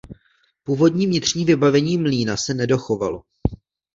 [0.63, 3.23] Původní vnitřní vybavení mlýna se nedochovalo.